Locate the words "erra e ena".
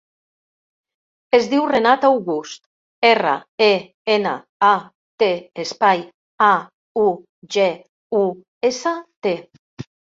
3.11-4.33